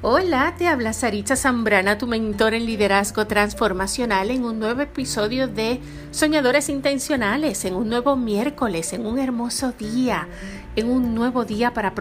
Hola, 0.00 0.54
te 0.56 0.68
habla 0.68 0.92
Saritza 0.92 1.34
Zambrana, 1.34 1.98
tu 1.98 2.06
mentor 2.06 2.54
en 2.54 2.66
liderazgo 2.66 3.26
transformacional, 3.26 4.30
en 4.30 4.44
un 4.44 4.60
nuevo 4.60 4.80
episodio 4.80 5.48
de 5.48 5.80
Soñadores 6.12 6.68
Intencionales, 6.68 7.64
en 7.64 7.74
un 7.74 7.88
nuevo 7.88 8.14
miércoles, 8.14 8.92
en 8.92 9.06
un 9.06 9.18
hermoso 9.18 9.72
día, 9.72 10.28
en 10.76 10.88
un 10.88 11.16
nuevo 11.16 11.44
día 11.44 11.74
para, 11.74 11.92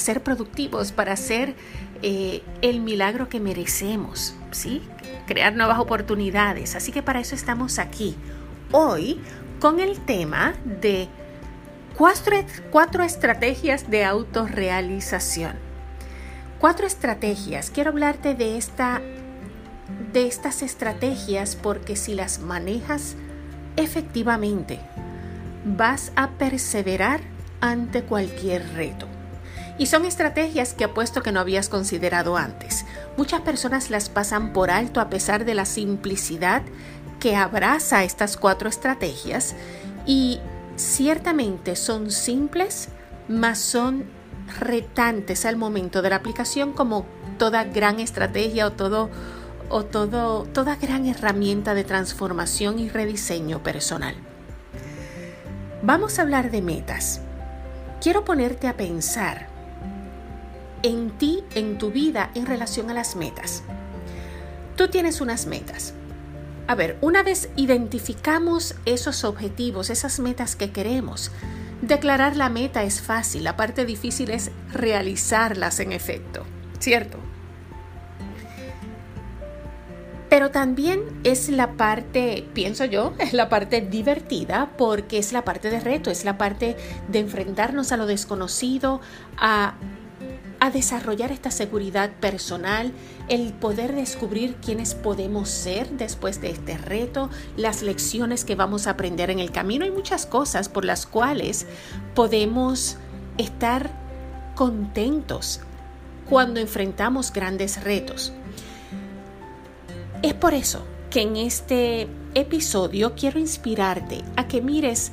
ser 0.00 0.24
productivos, 0.24 0.90
para 0.90 1.12
hacer 1.12 1.54
eh, 2.02 2.42
el 2.62 2.80
milagro 2.80 3.28
que 3.28 3.38
merecemos, 3.38 4.34
¿sí? 4.50 4.82
Crear 5.28 5.54
nuevas 5.54 5.78
oportunidades. 5.78 6.74
Así 6.74 6.90
que 6.90 7.00
para 7.00 7.20
eso 7.20 7.36
estamos 7.36 7.78
aquí, 7.78 8.16
hoy, 8.72 9.20
con 9.60 9.78
el 9.78 10.00
tema 10.00 10.54
de 10.64 11.06
cuatro, 11.96 12.38
cuatro 12.72 13.04
estrategias 13.04 13.88
de 13.88 14.04
autorrealización. 14.04 15.71
Cuatro 16.62 16.86
estrategias. 16.86 17.70
Quiero 17.70 17.90
hablarte 17.90 18.36
de, 18.36 18.56
esta, 18.56 19.02
de 20.12 20.28
estas 20.28 20.62
estrategias 20.62 21.56
porque 21.56 21.96
si 21.96 22.14
las 22.14 22.38
manejas 22.38 23.16
efectivamente, 23.74 24.78
vas 25.64 26.12
a 26.14 26.28
perseverar 26.30 27.20
ante 27.60 28.04
cualquier 28.04 28.74
reto. 28.74 29.08
Y 29.76 29.86
son 29.86 30.04
estrategias 30.04 30.72
que 30.72 30.84
apuesto 30.84 31.20
que 31.20 31.32
no 31.32 31.40
habías 31.40 31.68
considerado 31.68 32.36
antes. 32.36 32.84
Muchas 33.16 33.40
personas 33.40 33.90
las 33.90 34.08
pasan 34.08 34.52
por 34.52 34.70
alto 34.70 35.00
a 35.00 35.10
pesar 35.10 35.44
de 35.44 35.54
la 35.54 35.64
simplicidad 35.64 36.62
que 37.18 37.34
abraza 37.34 38.04
estas 38.04 38.36
cuatro 38.36 38.68
estrategias 38.68 39.56
y 40.06 40.38
ciertamente 40.76 41.74
son 41.74 42.12
simples, 42.12 42.88
mas 43.26 43.58
son 43.58 44.21
retantes 44.58 45.44
al 45.46 45.56
momento 45.56 46.02
de 46.02 46.10
la 46.10 46.16
aplicación 46.16 46.72
como 46.72 47.06
toda 47.38 47.64
gran 47.64 48.00
estrategia 48.00 48.66
o 48.66 48.72
todo 48.72 49.10
o 49.68 49.84
todo, 49.84 50.44
toda 50.44 50.76
gran 50.76 51.06
herramienta 51.06 51.74
de 51.74 51.84
transformación 51.84 52.78
y 52.78 52.88
rediseño 52.88 53.62
personal. 53.62 54.14
Vamos 55.82 56.18
a 56.18 56.22
hablar 56.22 56.50
de 56.50 56.62
metas. 56.62 57.20
Quiero 58.00 58.24
ponerte 58.24 58.68
a 58.68 58.76
pensar 58.76 59.48
en 60.82 61.10
ti, 61.12 61.42
en 61.54 61.78
tu 61.78 61.90
vida, 61.90 62.30
en 62.34 62.46
relación 62.46 62.90
a 62.90 62.94
las 62.94 63.16
metas. 63.16 63.62
Tú 64.76 64.88
tienes 64.88 65.20
unas 65.20 65.46
metas. 65.46 65.94
A 66.66 66.74
ver, 66.74 66.98
una 67.00 67.22
vez 67.22 67.48
identificamos 67.56 68.74
esos 68.84 69.24
objetivos, 69.24 69.90
esas 69.90 70.20
metas 70.20 70.56
que 70.56 70.70
queremos, 70.70 71.30
Declarar 71.82 72.36
la 72.36 72.48
meta 72.48 72.84
es 72.84 73.02
fácil, 73.02 73.42
la 73.42 73.56
parte 73.56 73.84
difícil 73.84 74.30
es 74.30 74.52
realizarlas 74.72 75.80
en 75.80 75.90
efecto, 75.90 76.46
¿cierto? 76.78 77.18
Pero 80.28 80.52
también 80.52 81.02
es 81.24 81.48
la 81.48 81.72
parte, 81.72 82.46
pienso 82.54 82.84
yo, 82.84 83.14
es 83.18 83.32
la 83.32 83.48
parte 83.48 83.80
divertida 83.80 84.70
porque 84.78 85.18
es 85.18 85.32
la 85.32 85.44
parte 85.44 85.70
de 85.70 85.80
reto, 85.80 86.08
es 86.10 86.24
la 86.24 86.38
parte 86.38 86.76
de 87.08 87.18
enfrentarnos 87.18 87.90
a 87.90 87.96
lo 87.96 88.06
desconocido, 88.06 89.00
a 89.36 89.74
a 90.62 90.70
desarrollar 90.70 91.32
esta 91.32 91.50
seguridad 91.50 92.12
personal, 92.20 92.92
el 93.28 93.52
poder 93.52 93.96
descubrir 93.96 94.54
quiénes 94.64 94.94
podemos 94.94 95.48
ser 95.48 95.90
después 95.90 96.40
de 96.40 96.50
este 96.50 96.78
reto, 96.78 97.30
las 97.56 97.82
lecciones 97.82 98.44
que 98.44 98.54
vamos 98.54 98.86
a 98.86 98.90
aprender 98.90 99.30
en 99.30 99.40
el 99.40 99.50
camino. 99.50 99.84
Hay 99.84 99.90
muchas 99.90 100.24
cosas 100.24 100.68
por 100.68 100.84
las 100.84 101.04
cuales 101.04 101.66
podemos 102.14 102.96
estar 103.38 103.90
contentos 104.54 105.58
cuando 106.30 106.60
enfrentamos 106.60 107.32
grandes 107.32 107.82
retos. 107.82 108.32
Es 110.22 110.34
por 110.34 110.54
eso 110.54 110.86
que 111.10 111.22
en 111.22 111.38
este 111.38 112.06
episodio 112.34 113.16
quiero 113.16 113.40
inspirarte 113.40 114.22
a 114.36 114.46
que 114.46 114.62
mires 114.62 115.10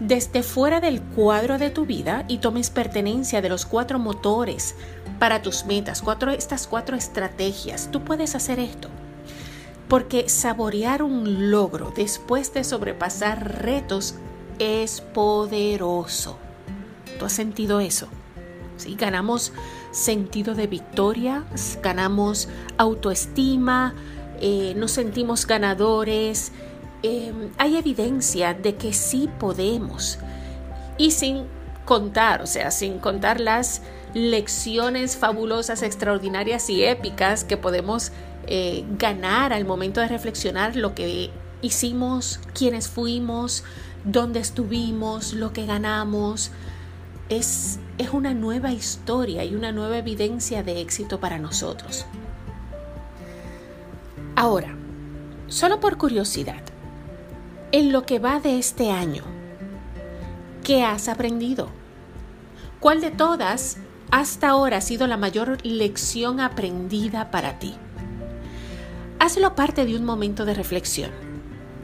desde 0.00 0.42
fuera 0.42 0.80
del 0.80 1.02
cuadro 1.02 1.58
de 1.58 1.70
tu 1.70 1.84
vida 1.84 2.24
y 2.26 2.38
tomes 2.38 2.70
pertenencia 2.70 3.42
de 3.42 3.50
los 3.50 3.66
cuatro 3.66 3.98
motores 3.98 4.74
para 5.18 5.42
tus 5.42 5.66
metas, 5.66 6.00
cuatro, 6.00 6.30
estas 6.30 6.66
cuatro 6.66 6.96
estrategias. 6.96 7.90
Tú 7.92 8.02
puedes 8.02 8.34
hacer 8.34 8.58
esto. 8.58 8.88
Porque 9.88 10.28
saborear 10.28 11.02
un 11.02 11.50
logro 11.50 11.92
después 11.94 12.54
de 12.54 12.64
sobrepasar 12.64 13.62
retos 13.62 14.14
es 14.58 15.00
poderoso. 15.00 16.38
¿Tú 17.18 17.26
has 17.26 17.32
sentido 17.32 17.80
eso? 17.80 18.08
¿Sí? 18.76 18.94
Ganamos 18.98 19.52
sentido 19.90 20.54
de 20.54 20.66
victoria, 20.66 21.44
ganamos 21.82 22.48
autoestima, 22.78 23.94
eh, 24.40 24.72
nos 24.76 24.92
sentimos 24.92 25.46
ganadores, 25.46 26.52
Em, 27.02 27.50
hay 27.56 27.76
evidencia 27.76 28.52
de 28.52 28.76
que 28.76 28.92
sí 28.92 29.28
podemos. 29.38 30.18
Y 30.98 31.12
sin 31.12 31.44
contar, 31.86 32.42
o 32.42 32.46
sea, 32.46 32.70
sin 32.70 32.98
contar 32.98 33.40
las 33.40 33.82
lecciones 34.12 35.16
fabulosas, 35.16 35.82
extraordinarias 35.82 36.68
y 36.68 36.84
épicas 36.84 37.44
que 37.44 37.56
podemos 37.56 38.12
eh, 38.46 38.84
ganar 38.98 39.52
al 39.52 39.64
momento 39.64 40.00
de 40.00 40.08
reflexionar 40.08 40.76
lo 40.76 40.94
que 40.94 41.30
hicimos, 41.62 42.40
quiénes 42.54 42.88
fuimos, 42.88 43.64
dónde 44.04 44.40
estuvimos, 44.40 45.32
lo 45.32 45.52
que 45.52 45.64
ganamos. 45.64 46.50
Es, 47.30 47.78
es 47.96 48.10
una 48.10 48.34
nueva 48.34 48.72
historia 48.72 49.44
y 49.44 49.54
una 49.54 49.72
nueva 49.72 49.98
evidencia 49.98 50.62
de 50.62 50.80
éxito 50.80 51.18
para 51.18 51.38
nosotros. 51.38 52.04
Ahora, 54.36 54.74
solo 55.48 55.80
por 55.80 55.96
curiosidad, 55.96 56.62
en 57.72 57.92
lo 57.92 58.04
que 58.04 58.18
va 58.18 58.40
de 58.40 58.58
este 58.58 58.90
año, 58.90 59.22
¿qué 60.64 60.82
has 60.82 61.08
aprendido? 61.08 61.68
¿Cuál 62.80 63.00
de 63.00 63.10
todas 63.10 63.76
hasta 64.10 64.48
ahora 64.48 64.78
ha 64.78 64.80
sido 64.80 65.06
la 65.06 65.16
mayor 65.16 65.64
lección 65.64 66.40
aprendida 66.40 67.30
para 67.30 67.58
ti? 67.58 67.74
Hazlo 69.20 69.54
parte 69.54 69.84
de 69.84 69.96
un 69.96 70.04
momento 70.04 70.44
de 70.44 70.54
reflexión. 70.54 71.10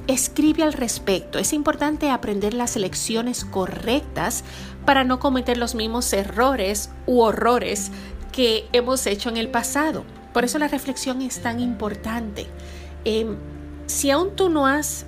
Escribe 0.08 0.62
al 0.62 0.72
respecto. 0.72 1.38
Es 1.38 1.52
importante 1.52 2.10
aprender 2.10 2.54
las 2.54 2.76
lecciones 2.76 3.44
correctas 3.44 4.42
para 4.84 5.04
no 5.04 5.18
cometer 5.18 5.56
los 5.56 5.74
mismos 5.74 6.12
errores 6.12 6.90
u 7.06 7.20
horrores 7.20 7.90
que 8.32 8.68
hemos 8.72 9.06
hecho 9.06 9.28
en 9.28 9.36
el 9.36 9.50
pasado. 9.50 10.04
Por 10.32 10.44
eso 10.44 10.58
la 10.58 10.68
reflexión 10.68 11.22
es 11.22 11.42
tan 11.42 11.60
importante. 11.60 12.46
Em, 13.04 13.36
si 13.86 14.10
aún 14.10 14.34
tú 14.34 14.48
no 14.48 14.66
has 14.66 15.05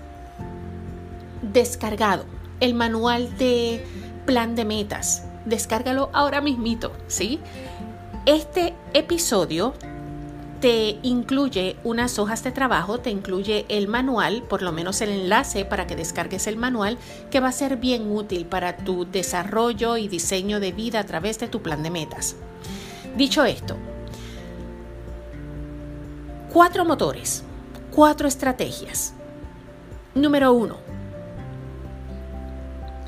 descargado 1.42 2.24
el 2.60 2.74
manual 2.74 3.36
de 3.38 3.84
plan 4.26 4.54
de 4.54 4.64
metas. 4.64 5.24
Descárgalo 5.44 6.10
ahora 6.12 6.40
mismito, 6.40 6.92
¿sí? 7.06 7.40
Este 8.26 8.74
episodio 8.92 9.74
te 10.60 10.98
incluye 11.02 11.76
unas 11.84 12.18
hojas 12.18 12.42
de 12.42 12.50
trabajo, 12.50 12.98
te 12.98 13.10
incluye 13.10 13.64
el 13.68 13.86
manual, 13.86 14.42
por 14.42 14.62
lo 14.62 14.72
menos 14.72 15.00
el 15.00 15.10
enlace 15.10 15.64
para 15.64 15.86
que 15.86 15.96
descargues 15.96 16.46
el 16.46 16.56
manual, 16.56 16.98
que 17.30 17.40
va 17.40 17.48
a 17.48 17.52
ser 17.52 17.76
bien 17.76 18.10
útil 18.10 18.44
para 18.44 18.76
tu 18.76 19.06
desarrollo 19.10 19.96
y 19.96 20.08
diseño 20.08 20.58
de 20.60 20.72
vida 20.72 21.00
a 21.00 21.04
través 21.04 21.38
de 21.38 21.48
tu 21.48 21.62
plan 21.62 21.82
de 21.82 21.90
metas. 21.90 22.36
Dicho 23.16 23.44
esto, 23.44 23.76
cuatro 26.52 26.84
motores, 26.84 27.44
cuatro 27.94 28.26
estrategias. 28.26 29.14
Número 30.14 30.52
uno, 30.52 30.87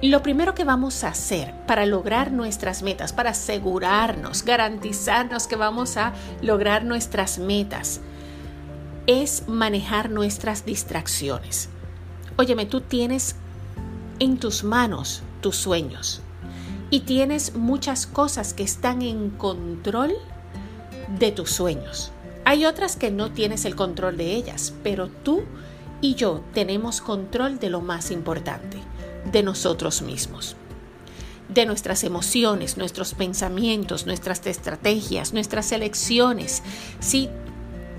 lo 0.09 0.23
primero 0.23 0.55
que 0.55 0.65
vamos 0.65 1.05
a 1.05 1.09
hacer 1.09 1.53
para 1.67 1.85
lograr 1.85 2.33
nuestras 2.33 2.83
metas, 2.83 3.13
para 3.13 3.31
asegurarnos, 3.31 4.45
garantizarnos 4.45 5.47
que 5.47 5.57
vamos 5.57 5.99
a 5.99 6.15
lograr 6.41 6.85
nuestras 6.85 7.39
metas, 7.39 8.01
es 9.07 9.47
manejar 9.47 10.11
nuestras 10.11 10.65
distracciones. 10.65 11.69
Óyeme, 12.37 12.65
tú 12.65 12.81
tienes 12.81 13.37
en 14.19 14.39
tus 14.39 14.65
manos 14.65 15.23
tus 15.43 15.57
sueños 15.57 16.23
y 16.89 17.01
tienes 17.01 17.55
muchas 17.55 18.07
cosas 18.07 18.55
que 18.55 18.63
están 18.63 19.03
en 19.03 19.31
control 19.31 20.15
de 21.19 21.31
tus 21.31 21.51
sueños. 21.51 22.11
Hay 22.47 22.65
otras 22.65 22.97
que 22.97 23.11
no 23.11 23.33
tienes 23.33 23.67
el 23.67 23.77
control 23.77 24.17
de 24.17 24.35
ellas, 24.35 24.73
pero 24.83 25.09
tú 25.09 25.43
y 26.01 26.15
yo 26.15 26.43
tenemos 26.55 27.03
control 27.03 27.59
de 27.59 27.69
lo 27.69 27.83
más 27.83 28.11
importante 28.11 28.90
de 29.33 29.43
nosotros 29.43 30.03
mismos, 30.03 30.57
de 31.49 31.67
nuestras 31.67 32.05
emociones, 32.05 32.77
nuestros 32.77 33.15
pensamientos, 33.15 34.07
nuestras 34.07 34.47
estrategias, 34.47 35.33
nuestras 35.33 35.73
elecciones, 35.73 36.63
¿sí? 37.01 37.29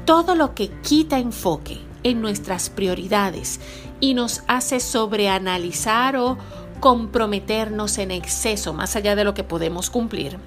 todo 0.06 0.36
lo 0.36 0.56
que 0.56 0.70
quita 0.82 1.20
enfoque 1.20 1.80
en 2.04 2.22
nuestras 2.22 2.70
prioridades 2.70 3.60
y 4.00 4.14
nos 4.14 4.44
hace 4.48 4.80
sobreanalizar 4.80 6.18
o 6.18 6.38
comprometernos 6.80 7.98
en 8.00 8.12
exceso 8.12 8.74
más 8.74 8.96
allá 8.96 9.16
de 9.16 9.24
lo 9.24 9.34
que 9.34 9.44
podemos 9.44 9.90
cumplir, 9.90 10.38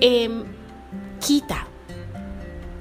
em, 0.00 0.44
quita. 1.20 1.66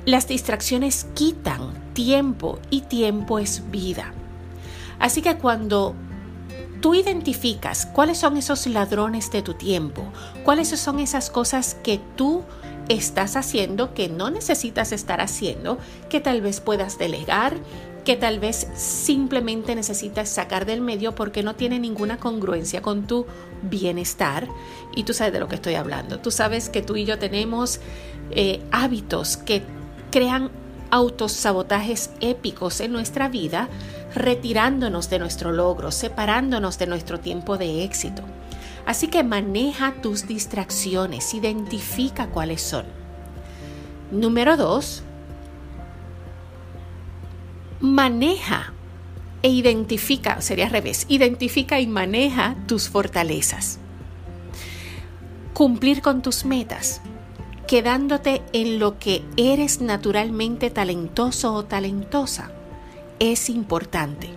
Las 0.05 0.27
distracciones 0.27 1.07
quitan 1.15 1.93
tiempo 1.93 2.59
y 2.69 2.81
tiempo 2.81 3.39
es 3.39 3.71
vida. 3.71 4.13
Así 4.99 5.23
que 5.23 5.37
cuando 5.37 5.95
tú 6.81 6.95
identificas 6.95 7.85
cuáles 7.85 8.17
son 8.17 8.37
esos 8.37 8.67
ladrones 8.67 9.31
de 9.31 9.41
tu 9.41 9.53
tiempo, 9.53 10.03
cuáles 10.43 10.69
son 10.69 10.99
esas 10.99 11.29
cosas 11.29 11.75
que 11.83 11.99
tú 12.15 12.43
estás 12.89 13.35
haciendo 13.35 13.93
que 13.93 14.09
no 14.09 14.29
necesitas 14.29 14.91
estar 14.91 15.21
haciendo, 15.21 15.77
que 16.09 16.19
tal 16.19 16.41
vez 16.41 16.61
puedas 16.61 16.97
delegar, 16.97 17.55
que 18.03 18.15
tal 18.15 18.39
vez 18.39 18.67
simplemente 18.75 19.73
necesitas 19.75 20.29
sacar 20.29 20.65
del 20.65 20.81
medio 20.81 21.15
porque 21.15 21.41
no 21.41 21.55
tiene 21.55 21.79
ninguna 21.79 22.17
congruencia 22.17 22.81
con 22.81 23.07
tu 23.07 23.25
bienestar. 23.63 24.47
Y 24.95 25.03
tú 25.03 25.13
sabes 25.13 25.33
de 25.33 25.39
lo 25.39 25.47
que 25.47 25.55
estoy 25.55 25.73
hablando. 25.73 26.19
Tú 26.19 26.29
sabes 26.29 26.69
que 26.69 26.83
tú 26.83 26.95
y 26.95 27.05
yo 27.05 27.17
tenemos 27.17 27.79
eh, 28.31 28.61
hábitos 28.71 29.37
que 29.37 29.63
crean 30.11 30.51
autosabotajes 30.91 32.11
épicos 32.21 32.79
en 32.79 32.93
nuestra 32.93 33.27
vida, 33.27 33.69
retirándonos 34.15 35.09
de 35.09 35.19
nuestro 35.19 35.51
logro, 35.51 35.91
separándonos 35.91 36.79
de 36.79 36.87
nuestro 36.87 37.19
tiempo 37.19 37.57
de 37.57 37.83
éxito. 37.83 38.23
Así 38.85 39.07
que 39.07 39.23
maneja 39.23 39.93
tus 40.01 40.27
distracciones, 40.27 41.33
identifica 41.33 42.27
cuáles 42.27 42.61
son. 42.61 42.85
Número 44.11 44.57
dos, 44.57 45.03
maneja 47.79 48.73
e 49.41 49.49
identifica, 49.49 50.41
sería 50.41 50.65
al 50.65 50.71
revés, 50.71 51.05
identifica 51.09 51.79
y 51.79 51.87
maneja 51.87 52.55
tus 52.67 52.89
fortalezas. 52.89 53.79
Cumplir 55.53 56.01
con 56.01 56.21
tus 56.21 56.45
metas, 56.45 57.01
quedándote 57.67 58.43
en 58.53 58.79
lo 58.79 58.99
que 58.99 59.23
eres 59.37 59.81
naturalmente 59.81 60.69
talentoso 60.69 61.53
o 61.53 61.65
talentosa, 61.65 62.51
es 63.19 63.49
importante. 63.49 64.29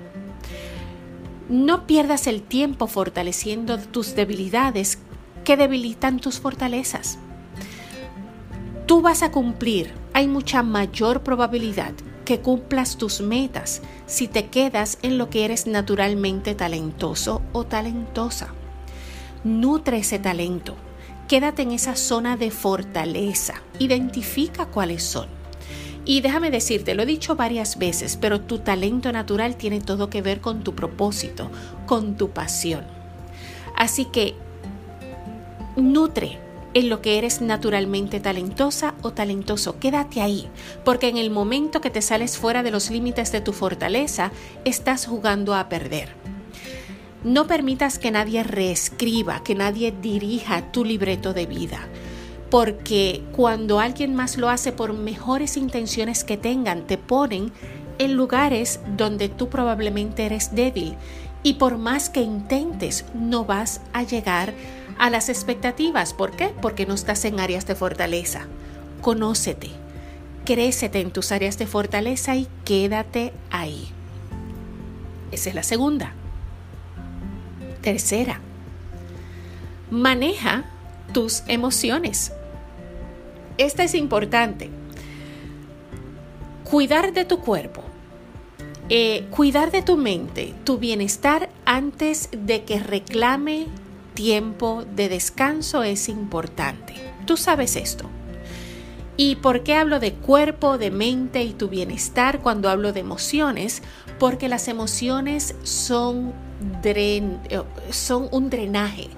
No 1.49 1.87
pierdas 1.87 2.27
el 2.27 2.43
tiempo 2.43 2.87
fortaleciendo 2.87 3.79
tus 3.79 4.15
debilidades 4.15 4.99
que 5.45 5.57
debilitan 5.57 6.21
tus 6.21 6.41
fortalezas. 6.41 7.19
Tú 8.87 9.01
vas 9.01 9.23
a 9.23 9.31
cumplir, 9.31 9.93
hay 10.13 10.29
mucha 10.29 10.63
mayor 10.63 11.23
probabilidad 11.23 11.93
que 12.25 12.41
cumplas 12.41 12.99
tus 12.99 13.23
metas 13.23 13.81
si 14.07 14.29
te 14.29 14.49
quedas 14.49 14.99
en 15.01 15.17
lo 15.17 15.31
que 15.31 15.47
eres 15.47 15.67
naturalmente 15.67 16.55
talentoso 16.55 17.41
o 17.53 17.65
talentosa. 17.65 18.49
Nutre 19.45 19.99
ese 19.99 20.19
talento. 20.19 20.77
Quédate 21.29 21.63
en 21.63 21.73
esa 21.73 21.97
zona 21.97 22.37
de 22.37 22.51
fortaleza. 22.51 23.55
Identifica 23.79 24.67
cuáles 24.67 25.03
son. 25.03 25.38
Y 26.09 26.23
déjame 26.23 26.51
decirte, 26.51 26.95
lo 26.95 27.03
he 27.03 27.07
dicho 27.07 27.37
varias 27.37 27.77
veces, 27.77 28.17
pero 28.17 28.41
tu 28.41 28.61
talento 28.61 29.13
natural 29.13 29.57
tiene 29.57 29.83
todo 29.83 30.09
que 30.09 30.23
ver 30.23 30.41
con 30.41 30.65
tu 30.65 30.75
propósito, 30.75 31.51
con 31.85 32.17
tu 32.17 32.31
pasión. 32.31 32.87
Así 33.77 34.07
que 34.07 34.35
nutre 35.77 36.39
en 36.73 36.89
lo 36.89 37.03
que 37.03 37.19
eres 37.19 37.43
naturalmente 37.43 38.21
talentosa 38.21 38.95
o 39.03 39.13
talentoso. 39.13 39.79
Quédate 39.79 40.23
ahí, 40.23 40.49
porque 40.83 41.09
en 41.09 41.19
el 41.19 41.29
momento 41.31 41.83
que 41.83 41.91
te 41.91 42.01
sales 42.01 42.39
fuera 42.39 42.63
de 42.63 42.71
los 42.71 42.91
límites 42.91 43.31
de 43.31 43.43
tu 43.43 43.53
fortaleza, 43.53 44.33
estás 44.65 45.05
jugando 45.05 45.55
a 45.55 45.69
perder. 45.69 46.09
No 47.23 47.47
permitas 47.47 47.99
que 47.99 48.11
nadie 48.11 48.45
reescriba, 48.45 49.45
que 49.45 49.55
nadie 49.55 49.93
dirija 49.93 50.73
tu 50.73 50.87
libreto 50.87 51.35
de 51.35 51.45
vida, 51.45 51.87
porque 52.51 53.23
cuando 53.33 53.81
alguien 53.81 54.15
más 54.15 54.39
lo 54.39 54.49
hace 54.49 54.73
por 54.73 54.93
mejores 54.93 55.57
intenciones 55.57 56.25
que 56.25 56.37
tengan, 56.37 56.87
te 56.87 56.99
ponen 56.99 57.53
en 57.99 58.15
lugares 58.15 58.81
donde 58.97 59.29
tú 59.29 59.49
probablemente 59.49 60.25
eres 60.25 60.55
débil 60.55 60.97
y 61.43 61.55
por 61.55 61.79
más 61.79 62.11
que 62.11 62.21
intentes 62.21 63.05
no 63.15 63.45
vas 63.45 63.81
a 63.93 64.03
llegar 64.03 64.55
a 64.99 65.11
las 65.11 65.29
expectativas. 65.29 66.15
¿Por 66.15 66.33
qué? 66.33 66.53
Porque 66.61 66.87
no 66.87 66.95
estás 66.95 67.25
en 67.25 67.41
áreas 67.41 67.67
de 67.67 67.75
fortaleza. 67.75 68.47
Conócete, 69.01 69.71
crécete 70.45 71.01
en 71.01 71.11
tus 71.11 71.33
áreas 71.33 71.59
de 71.59 71.67
fortaleza 71.67 72.35
y 72.37 72.49
quédate 72.65 73.33
ahí. 73.51 73.89
Esa 75.31 75.51
es 75.51 75.55
la 75.55 75.63
segunda. 75.63 76.13
Tercera, 77.83 78.41
maneja 79.91 80.65
tus 81.13 81.43
emociones. 81.47 82.33
Esta 83.59 83.85
es 83.85 83.95
importante. 83.95 84.71
Cuidar 86.65 87.13
de 87.13 87.25
tu 87.25 87.41
cuerpo, 87.41 87.83
eh, 88.89 89.27
cuidar 89.31 89.71
de 89.71 89.83
tu 89.83 89.97
mente, 89.97 90.55
tu 90.65 90.79
bienestar 90.79 91.51
antes 91.65 92.29
de 92.33 92.65
que 92.65 92.79
reclame 92.79 93.67
tiempo 94.15 94.85
de 94.97 95.09
descanso 95.09 95.83
es 95.83 96.09
importante. 96.09 96.95
Tú 97.27 97.37
sabes 97.37 97.77
esto. 97.77 98.09
¿Y 99.17 99.37
por 99.37 99.65
qué 99.65 99.75
hablo 99.75 99.99
de 99.99 100.13
cuerpo, 100.13 100.79
de 100.79 100.93
mente 100.93 101.43
y 101.43 101.53
tu 101.53 101.69
bienestar 101.69 102.41
cuando 102.41 102.69
hablo 102.69 102.93
de 102.93 103.01
emociones? 103.01 103.83
Porque 104.21 104.49
las 104.49 104.69
emociones 104.69 105.57
son, 105.65 106.33
eh, 106.85 107.63
son 107.91 108.29
un 108.31 108.49
drenaje. 108.49 109.09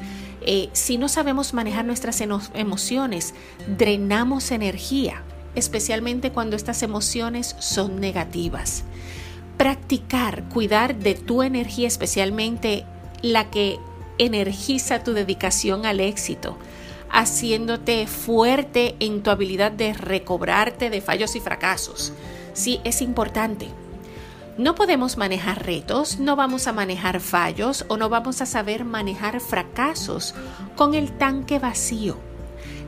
Eh, 0.43 0.71
si 0.73 0.97
no 0.99 1.09
sabemos 1.09 1.53
manejar 1.55 1.85
nuestras 1.85 2.21
emociones, 2.21 3.35
drenamos 3.77 4.51
energía, 4.51 5.23
especialmente 5.55 6.33
cuando 6.33 6.57
estas 6.57 6.83
emociones 6.83 7.57
son 7.59 8.01
negativas. 8.01 8.85
Practicar, 9.57 10.45
cuidar 10.49 10.97
de 10.97 11.15
tu 11.15 11.43
energía, 11.43 11.89
especialmente 11.89 12.87
la 13.23 13.51
que 13.51 13.79
energiza 14.19 15.03
tu 15.05 15.13
dedicación 15.13 15.85
al 15.85 16.01
éxito, 16.01 16.57
haciéndote 17.11 18.07
fuerte 18.07 18.95
en 19.01 19.23
tu 19.23 19.31
habilidad 19.31 19.73
de 19.73 19.93
recobrarte 19.93 20.91
de 20.91 21.01
fallos 21.01 21.37
y 21.37 21.41
fracasos. 21.41 22.13
Sí, 22.53 22.81
es 22.85 23.03
importante. 23.03 23.69
No 24.59 24.75
podemos 24.75 25.17
manejar 25.17 25.65
retos, 25.65 26.19
no 26.19 26.37
vamos 26.37 26.67
a 26.67 26.73
manejar 26.73 27.21
fallos 27.21 27.85
o 27.89 27.97
no 27.97 28.09
vamos 28.09 28.43
a 28.43 28.47
saber 28.47 28.85
manejar 28.85 29.41
fracasos 29.41 30.35
con 30.77 30.95
el 30.95 31.13
tanque 31.13 31.59
vacío. 31.59 32.17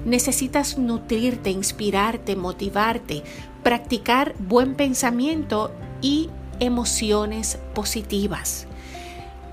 Necesitas 0.04 0.76
nutrirte, 0.76 1.50
inspirarte, 1.50 2.36
motivarte, 2.36 3.22
practicar 3.62 4.34
buen 4.38 4.74
pensamiento 4.74 5.72
y 6.00 6.28
emociones 6.58 7.58
positivas. 7.74 8.66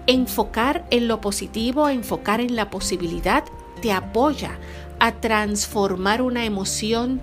Enfocar 0.07 0.85
en 0.89 1.07
lo 1.07 1.21
positivo, 1.21 1.87
enfocar 1.87 2.41
en 2.41 2.55
la 2.55 2.71
posibilidad, 2.71 3.43
te 3.81 3.93
apoya 3.93 4.57
a 4.99 5.13
transformar 5.13 6.21
una 6.21 6.43
emoción 6.43 7.21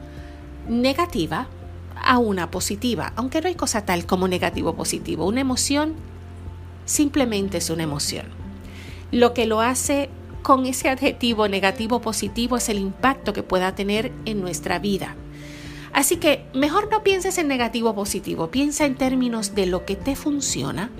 negativa 0.68 1.48
a 2.02 2.18
una 2.18 2.50
positiva, 2.50 3.12
aunque 3.16 3.40
no 3.40 3.48
hay 3.48 3.54
cosa 3.54 3.84
tal 3.84 4.06
como 4.06 4.28
negativo 4.28 4.74
positivo. 4.74 5.26
Una 5.26 5.40
emoción 5.40 5.94
simplemente 6.84 7.58
es 7.58 7.70
una 7.70 7.82
emoción. 7.82 8.26
Lo 9.12 9.34
que 9.34 9.46
lo 9.46 9.60
hace 9.60 10.10
con 10.42 10.66
ese 10.66 10.88
adjetivo 10.88 11.48
negativo 11.48 12.00
positivo 12.00 12.56
es 12.56 12.68
el 12.68 12.78
impacto 12.78 13.32
que 13.32 13.42
pueda 13.42 13.74
tener 13.74 14.12
en 14.24 14.40
nuestra 14.40 14.78
vida. 14.78 15.16
Así 15.92 16.16
que 16.18 16.44
mejor 16.54 16.90
no 16.90 17.02
pienses 17.02 17.38
en 17.38 17.48
negativo 17.48 17.94
positivo, 17.94 18.50
piensa 18.50 18.84
en 18.84 18.96
términos 18.96 19.54
de 19.54 19.66
lo 19.66 19.84
que 19.84 19.96
te 19.96 20.14
funciona 20.14 20.90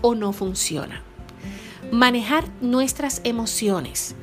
o 0.00 0.14
no 0.14 0.32
funciona. 0.32 1.02
Manejar 1.92 2.44
nuestras 2.60 3.20
emociones 3.24 4.14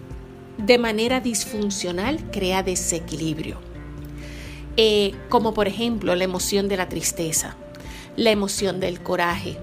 de 0.58 0.77
manera 0.77 1.20
disfuncional 1.20 2.32
crea 2.32 2.63
desequilibrio, 2.63 3.60
eh, 4.77 5.13
como 5.29 5.53
por 5.53 5.67
ejemplo 5.67 6.15
la 6.15 6.25
emoción 6.25 6.67
de 6.67 6.77
la 6.77 6.89
tristeza, 6.89 7.55
la 8.17 8.32
emoción 8.32 8.79
del 8.79 9.01
coraje. 9.01 9.58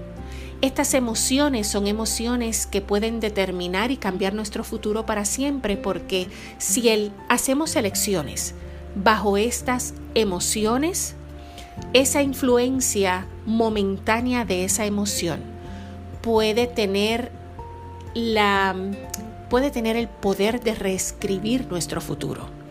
Estas 0.61 0.93
emociones 0.93 1.67
son 1.67 1.87
emociones 1.87 2.65
que 2.65 2.81
pueden 2.81 3.19
determinar 3.19 3.91
y 3.91 3.97
cambiar 3.97 4.33
nuestro 4.33 4.63
futuro 4.63 5.05
para 5.05 5.25
siempre 5.25 5.77
porque 5.77 6.29
si 6.57 6.89
el, 6.89 7.11
hacemos 7.29 7.75
elecciones 7.75 8.55
bajo 8.95 9.37
estas 9.37 9.93
emociones, 10.15 11.15
esa 11.93 12.21
influencia 12.21 13.27
momentánea 13.45 14.45
de 14.45 14.63
esa 14.63 14.85
emoción 14.85 15.41
puede 16.21 16.65
tener 16.65 17.31
la, 18.15 18.75
puede 19.49 19.69
tener 19.69 19.95
el 19.95 20.07
poder 20.07 20.61
de 20.61 20.75
reescribir 20.75 21.67
nuestro 21.69 21.99
futuro 21.99 22.62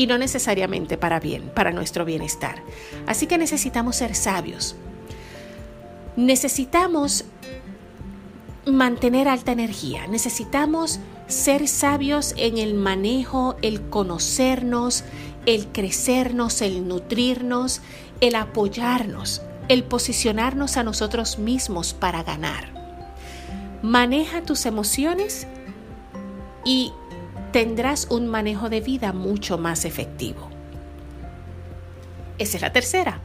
y 0.00 0.06
no 0.06 0.16
necesariamente 0.16 0.96
para 0.96 1.20
bien, 1.20 1.50
para 1.54 1.72
nuestro 1.72 2.06
bienestar. 2.06 2.62
Así 3.06 3.26
que 3.26 3.36
necesitamos 3.36 3.96
ser 3.96 4.14
sabios. 4.14 4.74
Necesitamos 6.16 7.26
mantener 8.64 9.28
alta 9.28 9.52
energía, 9.52 10.06
necesitamos 10.06 11.00
ser 11.26 11.68
sabios 11.68 12.32
en 12.38 12.56
el 12.56 12.72
manejo, 12.72 13.56
el 13.60 13.90
conocernos, 13.90 15.04
el 15.44 15.66
crecernos, 15.66 16.62
el 16.62 16.88
nutrirnos, 16.88 17.82
el 18.22 18.36
apoyarnos, 18.36 19.42
el 19.68 19.84
posicionarnos 19.84 20.78
a 20.78 20.82
nosotros 20.82 21.38
mismos 21.38 21.92
para 21.92 22.22
ganar. 22.22 22.72
Maneja 23.82 24.40
tus 24.40 24.64
emociones 24.64 25.46
y 26.64 26.90
tendrás 27.52 28.06
un 28.10 28.26
manejo 28.26 28.68
de 28.68 28.80
vida 28.80 29.12
mucho 29.12 29.58
más 29.58 29.84
efectivo. 29.84 30.48
Esa 32.38 32.56
es 32.56 32.62
la 32.62 32.72
tercera. 32.72 33.20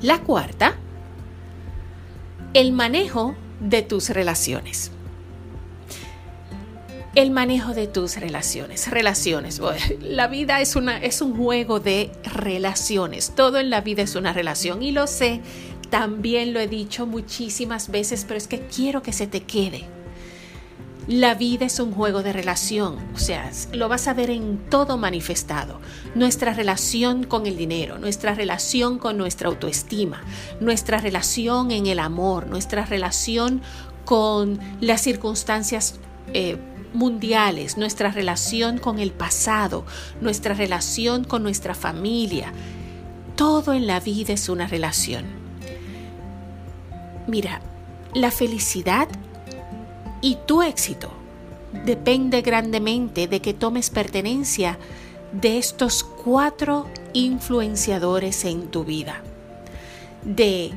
La 0.00 0.20
cuarta, 0.20 0.76
el 2.52 2.72
manejo 2.72 3.34
de 3.60 3.82
tus 3.82 4.10
relaciones. 4.10 4.90
El 7.14 7.30
manejo 7.30 7.74
de 7.74 7.86
tus 7.86 8.16
relaciones. 8.16 8.90
Relaciones. 8.90 9.60
La 10.00 10.26
vida 10.26 10.60
es, 10.60 10.74
una, 10.74 10.98
es 10.98 11.22
un 11.22 11.36
juego 11.36 11.78
de 11.78 12.10
relaciones. 12.24 13.34
Todo 13.36 13.58
en 13.58 13.70
la 13.70 13.82
vida 13.82 14.02
es 14.02 14.16
una 14.16 14.32
relación. 14.32 14.82
Y 14.82 14.90
lo 14.90 15.06
sé, 15.06 15.40
también 15.90 16.52
lo 16.52 16.58
he 16.58 16.66
dicho 16.66 17.06
muchísimas 17.06 17.90
veces, 17.90 18.24
pero 18.26 18.36
es 18.36 18.48
que 18.48 18.66
quiero 18.66 19.02
que 19.02 19.12
se 19.12 19.28
te 19.28 19.42
quede. 19.44 19.93
La 21.06 21.34
vida 21.34 21.66
es 21.66 21.80
un 21.80 21.92
juego 21.92 22.22
de 22.22 22.32
relación, 22.32 22.96
o 23.14 23.18
sea, 23.18 23.50
lo 23.72 23.90
vas 23.90 24.08
a 24.08 24.14
ver 24.14 24.30
en 24.30 24.58
todo 24.70 24.96
manifestado. 24.96 25.78
Nuestra 26.14 26.54
relación 26.54 27.24
con 27.24 27.46
el 27.46 27.58
dinero, 27.58 27.98
nuestra 27.98 28.34
relación 28.34 28.98
con 28.98 29.18
nuestra 29.18 29.48
autoestima, 29.48 30.22
nuestra 30.60 30.98
relación 30.98 31.72
en 31.72 31.86
el 31.86 31.98
amor, 31.98 32.46
nuestra 32.46 32.86
relación 32.86 33.60
con 34.06 34.58
las 34.80 35.02
circunstancias 35.02 36.00
eh, 36.32 36.56
mundiales, 36.94 37.76
nuestra 37.76 38.10
relación 38.10 38.78
con 38.78 38.98
el 38.98 39.12
pasado, 39.12 39.84
nuestra 40.22 40.54
relación 40.54 41.24
con 41.24 41.42
nuestra 41.42 41.74
familia. 41.74 42.50
Todo 43.36 43.74
en 43.74 43.86
la 43.86 44.00
vida 44.00 44.32
es 44.32 44.48
una 44.48 44.66
relación. 44.66 45.26
Mira, 47.26 47.60
la 48.14 48.30
felicidad 48.30 49.08
y 50.24 50.38
tu 50.46 50.62
éxito 50.62 51.10
depende 51.84 52.40
grandemente 52.40 53.28
de 53.28 53.40
que 53.40 53.52
tomes 53.52 53.90
pertenencia 53.90 54.78
de 55.32 55.58
estos 55.58 56.02
cuatro 56.02 56.86
influenciadores 57.12 58.46
en 58.46 58.68
tu 58.68 58.84
vida. 58.84 59.22
De 60.24 60.70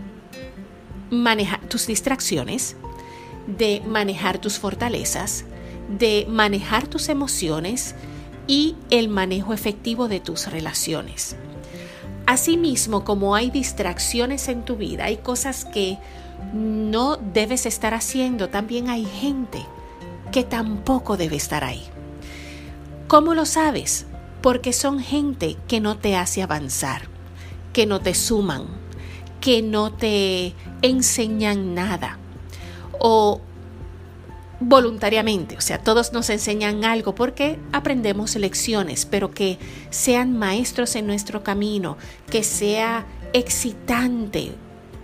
manejar 1.10 1.62
tus 1.70 1.88
distracciones, 1.88 2.76
de 3.48 3.82
manejar 3.88 4.38
tus 4.40 4.60
fortalezas, 4.60 5.46
de 5.88 6.26
manejar 6.28 6.90
tus 6.90 7.08
emociones 7.08 7.96
y 8.48 8.76
el 8.90 9.08
manejo 9.08 9.54
efectivo 9.54 10.10
de 10.10 10.20
tus 10.20 10.52
relaciones. 10.52 11.38
Asimismo, 12.26 13.06
como 13.06 13.34
hay 13.34 13.50
distracciones 13.50 14.50
en 14.50 14.66
tu 14.66 14.76
vida, 14.76 15.06
hay 15.06 15.16
cosas 15.16 15.64
que 15.64 16.00
no 16.54 17.18
debes 17.18 17.66
estar 17.66 17.94
haciendo, 17.94 18.50
también 18.50 18.90
hay 18.90 19.06
gente 19.06 19.66
que 20.32 20.44
tampoco 20.44 21.18
debe 21.18 21.36
estar 21.36 21.64
ahí. 21.64 21.84
¿Cómo 23.08 23.34
lo 23.34 23.46
sabes? 23.46 24.06
Porque 24.42 24.74
son 24.74 25.00
gente 25.00 25.58
que 25.68 25.80
no 25.80 25.98
te 25.98 26.16
hace 26.16 26.42
avanzar, 26.42 27.04
que 27.74 27.86
no 27.86 28.02
te 28.02 28.14
suman, 28.14 28.66
que 29.42 29.62
no 29.62 29.94
te 29.94 30.54
enseñan 30.82 31.74
nada 31.74 32.18
o 33.00 33.42
voluntariamente, 34.60 35.56
o 35.56 35.62
sea, 35.62 35.78
todos 35.84 36.14
nos 36.14 36.30
enseñan 36.30 36.84
algo 36.84 37.14
porque 37.14 37.60
aprendemos 37.72 38.36
lecciones, 38.36 39.06
pero 39.06 39.32
que 39.32 39.60
sean 39.92 40.38
maestros 40.38 40.96
en 40.96 41.06
nuestro 41.06 41.44
camino, 41.44 41.98
que 42.30 42.44
sea 42.44 43.06
excitante 43.34 44.56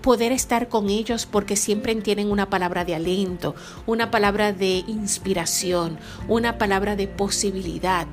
poder 0.03 0.33
estar 0.33 0.67
con 0.67 0.89
ellos 0.89 1.25
porque 1.25 1.55
siempre 1.55 1.95
tienen 1.95 2.29
una 2.29 2.49
palabra 2.49 2.85
de 2.85 2.93
aliento, 2.93 3.55
una 3.87 4.11
palabra 4.11 4.51
de 4.51 4.83
inspiración, 4.85 5.97
una 6.27 6.59
palabra 6.59 6.95
de 6.95 7.07
posibilidad. 7.07 8.05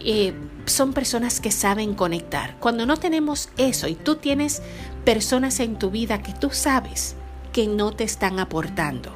Eh, 0.00 0.32
son 0.64 0.94
personas 0.94 1.40
que 1.40 1.52
saben 1.52 1.94
conectar. 1.94 2.56
Cuando 2.58 2.86
no 2.86 2.96
tenemos 2.96 3.50
eso 3.58 3.86
y 3.86 3.94
tú 3.94 4.16
tienes 4.16 4.62
personas 5.04 5.60
en 5.60 5.78
tu 5.78 5.90
vida 5.90 6.22
que 6.22 6.32
tú 6.32 6.50
sabes 6.50 7.14
que 7.52 7.66
no 7.66 7.92
te 7.92 8.04
están 8.04 8.38
aportando, 8.38 9.12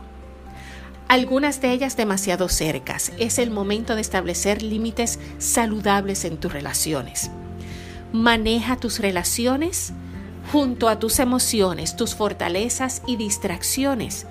algunas 1.08 1.60
de 1.60 1.72
ellas 1.72 1.96
demasiado 1.96 2.48
cercas, 2.48 3.12
es 3.18 3.38
el 3.38 3.50
momento 3.50 3.94
de 3.94 4.02
establecer 4.02 4.62
límites 4.62 5.18
saludables 5.38 6.24
en 6.24 6.38
tus 6.38 6.52
relaciones. 6.52 7.30
Maneja 8.12 8.76
tus 8.76 8.98
relaciones 8.98 9.92
junto 10.50 10.88
a 10.88 10.98
tus 10.98 11.18
emociones, 11.18 11.96
tus 11.96 12.14
fortalezas 12.14 13.02
y 13.06 13.16
distracciones. 13.16 14.26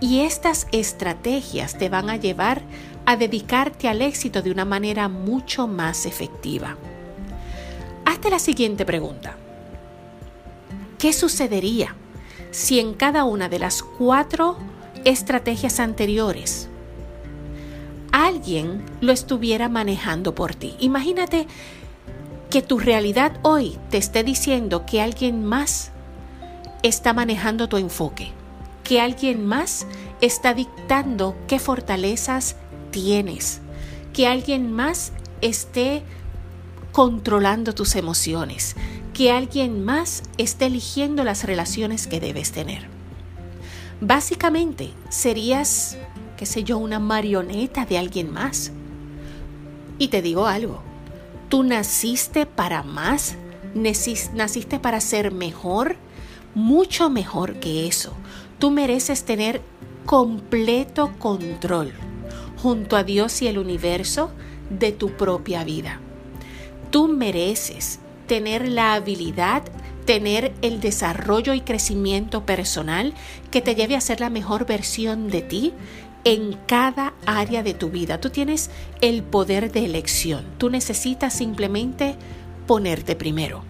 Y 0.00 0.20
estas 0.20 0.66
estrategias 0.72 1.76
te 1.76 1.88
van 1.88 2.08
a 2.08 2.16
llevar 2.16 2.62
a 3.04 3.16
dedicarte 3.16 3.88
al 3.88 4.02
éxito 4.02 4.42
de 4.42 4.50
una 4.50 4.64
manera 4.64 5.08
mucho 5.08 5.66
más 5.66 6.06
efectiva. 6.06 6.76
Hazte 8.04 8.30
la 8.30 8.38
siguiente 8.38 8.84
pregunta. 8.84 9.36
¿Qué 10.98 11.12
sucedería 11.12 11.94
si 12.50 12.78
en 12.78 12.94
cada 12.94 13.24
una 13.24 13.48
de 13.48 13.58
las 13.58 13.82
cuatro 13.82 14.56
estrategias 15.04 15.80
anteriores 15.80 16.68
alguien 18.12 18.84
lo 19.00 19.12
estuviera 19.12 19.68
manejando 19.68 20.34
por 20.34 20.54
ti? 20.54 20.76
Imagínate 20.78 21.46
que 22.50 22.62
tu 22.62 22.78
realidad 22.78 23.32
hoy 23.42 23.78
te 23.90 23.96
esté 23.96 24.24
diciendo 24.24 24.84
que 24.84 25.00
alguien 25.00 25.44
más 25.44 25.92
está 26.82 27.12
manejando 27.12 27.68
tu 27.68 27.76
enfoque, 27.76 28.32
que 28.82 29.00
alguien 29.00 29.46
más 29.46 29.86
está 30.20 30.52
dictando 30.52 31.36
qué 31.46 31.60
fortalezas 31.60 32.56
tienes, 32.90 33.60
que 34.12 34.26
alguien 34.26 34.72
más 34.72 35.12
esté 35.40 36.02
controlando 36.90 37.72
tus 37.72 37.94
emociones, 37.94 38.74
que 39.14 39.30
alguien 39.30 39.84
más 39.84 40.24
esté 40.36 40.66
eligiendo 40.66 41.22
las 41.22 41.44
relaciones 41.44 42.08
que 42.08 42.18
debes 42.18 42.50
tener. 42.50 42.88
Básicamente 44.00 44.90
serías, 45.08 45.98
qué 46.36 46.46
sé 46.46 46.64
yo, 46.64 46.78
una 46.78 46.98
marioneta 46.98 47.86
de 47.86 47.98
alguien 47.98 48.32
más. 48.32 48.72
Y 49.98 50.08
te 50.08 50.22
digo 50.22 50.46
algo, 50.46 50.82
Tú 51.50 51.64
naciste 51.64 52.46
para 52.46 52.84
más, 52.84 53.36
naciste 53.74 54.78
para 54.78 55.00
ser 55.00 55.32
mejor, 55.32 55.96
mucho 56.54 57.10
mejor 57.10 57.58
que 57.58 57.88
eso. 57.88 58.12
Tú 58.60 58.70
mereces 58.70 59.24
tener 59.24 59.60
completo 60.06 61.12
control 61.18 61.92
junto 62.62 62.96
a 62.96 63.02
Dios 63.02 63.42
y 63.42 63.48
el 63.48 63.58
universo 63.58 64.30
de 64.70 64.92
tu 64.92 65.16
propia 65.16 65.64
vida. 65.64 65.98
Tú 66.92 67.08
mereces 67.08 67.98
tener 68.28 68.68
la 68.68 68.94
habilidad, 68.94 69.64
tener 70.04 70.52
el 70.62 70.80
desarrollo 70.80 71.52
y 71.52 71.62
crecimiento 71.62 72.46
personal 72.46 73.12
que 73.50 73.60
te 73.60 73.74
lleve 73.74 73.96
a 73.96 74.00
ser 74.00 74.20
la 74.20 74.30
mejor 74.30 74.66
versión 74.66 75.28
de 75.28 75.42
ti 75.42 75.72
en 76.24 76.54
cada 76.66 77.14
área 77.26 77.62
de 77.62 77.74
tu 77.74 77.90
vida. 77.90 78.20
Tú 78.20 78.30
tienes 78.30 78.70
el 79.00 79.22
poder 79.22 79.72
de 79.72 79.84
elección. 79.84 80.44
Tú 80.58 80.70
necesitas 80.70 81.34
simplemente 81.34 82.16
ponerte 82.66 83.16
primero. 83.16 83.62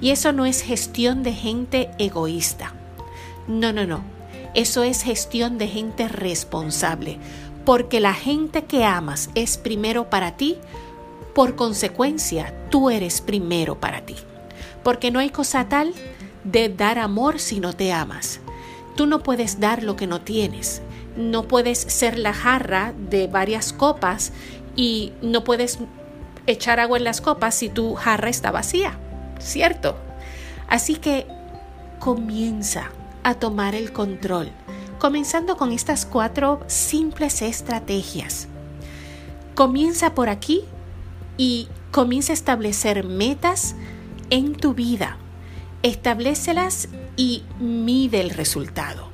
Y 0.00 0.10
eso 0.10 0.32
no 0.32 0.46
es 0.46 0.62
gestión 0.62 1.22
de 1.22 1.32
gente 1.32 1.90
egoísta. 1.98 2.74
No, 3.46 3.72
no, 3.72 3.86
no. 3.86 4.02
Eso 4.54 4.82
es 4.82 5.02
gestión 5.02 5.58
de 5.58 5.68
gente 5.68 6.08
responsable. 6.08 7.18
Porque 7.64 8.00
la 8.00 8.14
gente 8.14 8.64
que 8.64 8.84
amas 8.84 9.30
es 9.34 9.56
primero 9.56 10.10
para 10.10 10.36
ti. 10.36 10.58
Por 11.34 11.56
consecuencia, 11.56 12.54
tú 12.70 12.90
eres 12.90 13.20
primero 13.20 13.80
para 13.80 14.02
ti. 14.02 14.16
Porque 14.82 15.10
no 15.10 15.18
hay 15.18 15.30
cosa 15.30 15.68
tal 15.68 15.94
de 16.44 16.68
dar 16.68 16.98
amor 16.98 17.40
si 17.40 17.58
no 17.58 17.72
te 17.72 17.92
amas. 17.92 18.40
Tú 18.94 19.06
no 19.06 19.22
puedes 19.22 19.58
dar 19.58 19.82
lo 19.82 19.96
que 19.96 20.06
no 20.06 20.20
tienes 20.20 20.82
no 21.16 21.48
puedes 21.48 21.78
ser 21.78 22.18
la 22.18 22.32
jarra 22.32 22.92
de 23.10 23.26
varias 23.26 23.72
copas 23.72 24.32
y 24.76 25.12
no 25.22 25.44
puedes 25.44 25.78
echar 26.46 26.80
agua 26.80 26.98
en 26.98 27.04
las 27.04 27.20
copas 27.20 27.54
si 27.54 27.68
tu 27.68 27.94
jarra 27.94 28.28
está 28.28 28.50
vacía, 28.50 28.98
¿cierto? 29.38 29.96
Así 30.68 30.96
que 30.96 31.26
comienza 31.98 32.90
a 33.22 33.34
tomar 33.34 33.74
el 33.74 33.92
control, 33.92 34.50
comenzando 34.98 35.56
con 35.56 35.72
estas 35.72 36.04
cuatro 36.06 36.60
simples 36.66 37.42
estrategias. 37.42 38.48
Comienza 39.54 40.14
por 40.14 40.28
aquí 40.28 40.64
y 41.36 41.68
comienza 41.92 42.32
a 42.32 42.34
establecer 42.34 43.04
metas 43.04 43.76
en 44.30 44.54
tu 44.54 44.74
vida. 44.74 45.16
Establecelas 45.82 46.88
y 47.16 47.44
mide 47.60 48.20
el 48.20 48.30
resultado 48.30 49.13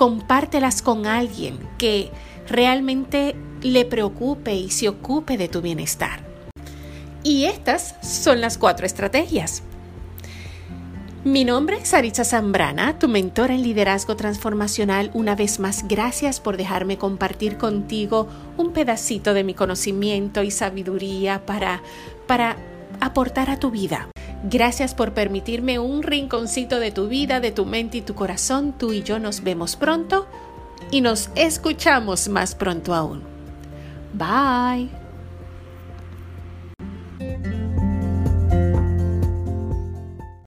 compártelas 0.00 0.80
con 0.80 1.04
alguien 1.04 1.58
que 1.76 2.10
realmente 2.48 3.36
le 3.60 3.84
preocupe 3.84 4.54
y 4.54 4.70
se 4.70 4.88
ocupe 4.88 5.36
de 5.36 5.46
tu 5.46 5.60
bienestar. 5.60 6.20
Y 7.22 7.44
estas 7.44 7.96
son 8.00 8.40
las 8.40 8.56
cuatro 8.56 8.86
estrategias. 8.86 9.62
Mi 11.22 11.44
nombre 11.44 11.76
es 11.76 11.88
Saritza 11.88 12.24
Zambrana, 12.24 12.98
tu 12.98 13.08
mentora 13.08 13.52
en 13.52 13.60
liderazgo 13.60 14.16
transformacional. 14.16 15.10
Una 15.12 15.36
vez 15.36 15.60
más, 15.60 15.86
gracias 15.86 16.40
por 16.40 16.56
dejarme 16.56 16.96
compartir 16.96 17.58
contigo 17.58 18.26
un 18.56 18.72
pedacito 18.72 19.34
de 19.34 19.44
mi 19.44 19.52
conocimiento 19.52 20.42
y 20.42 20.50
sabiduría 20.50 21.44
para, 21.44 21.82
para 22.26 22.56
aportar 23.00 23.50
a 23.50 23.58
tu 23.58 23.70
vida. 23.70 24.08
Gracias 24.42 24.94
por 24.94 25.12
permitirme 25.12 25.78
un 25.78 26.02
rinconcito 26.02 26.80
de 26.80 26.92
tu 26.92 27.08
vida, 27.08 27.40
de 27.40 27.52
tu 27.52 27.66
mente 27.66 27.98
y 27.98 28.02
tu 28.02 28.14
corazón. 28.14 28.74
Tú 28.76 28.92
y 28.92 29.02
yo 29.02 29.18
nos 29.18 29.42
vemos 29.42 29.76
pronto 29.76 30.26
y 30.90 31.02
nos 31.02 31.30
escuchamos 31.34 32.28
más 32.28 32.54
pronto 32.54 32.94
aún. 32.94 33.22
Bye. 34.14 34.99